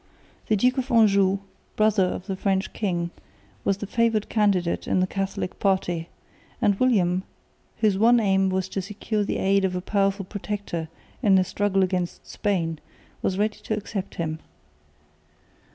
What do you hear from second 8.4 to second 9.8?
was to secure the aid of a